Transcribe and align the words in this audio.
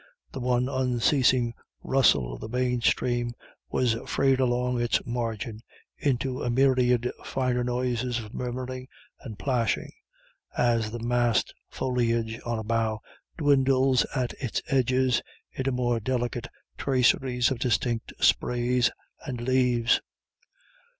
The 0.31 0.39
one 0.39 0.67
unceasing 0.67 1.53
rustle 1.83 2.33
of 2.33 2.41
the 2.41 2.49
main 2.49 2.81
stream 2.81 3.35
was 3.69 3.93
frayed 4.07 4.39
along 4.39 4.81
its 4.81 4.99
margin 5.05 5.59
into 5.95 6.41
a 6.41 6.49
myriad 6.49 7.11
finer 7.23 7.63
noises 7.63 8.17
of 8.17 8.33
murmuring 8.33 8.87
and 9.19 9.37
plashing, 9.37 9.91
as 10.57 10.89
the 10.89 10.97
massed 10.97 11.53
foliage 11.69 12.39
on 12.47 12.57
a 12.57 12.63
bough 12.63 12.99
dwindles 13.37 14.03
at 14.15 14.33
its 14.41 14.59
edges 14.69 15.21
into 15.51 15.71
more 15.71 15.99
delicate 15.99 16.47
traceries 16.79 17.51
of 17.51 17.59
distinct 17.59 18.11
sprays 18.19 18.89
and 19.27 19.39
leaves. 19.41 20.01